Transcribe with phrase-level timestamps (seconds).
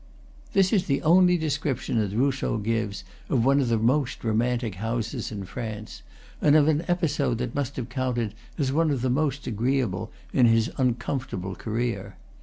[0.53, 5.31] This is the only description that Rousseau gives of one of the most romantic houses
[5.31, 6.01] in France,
[6.41, 10.47] and of an episode that must have counted as one of the most agreeable in
[10.47, 12.17] his uncomfortable career.